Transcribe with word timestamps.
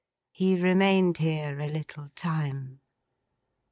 He 0.31 0.59
remained 0.59 1.17
here 1.17 1.59
a 1.59 1.67
little 1.67 2.09
time. 2.15 2.79